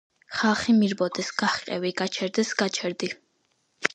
[0.35, 3.13] ხალხი მირბოდეს- გაჰყევი, გაჩერდეს- გაჩერდი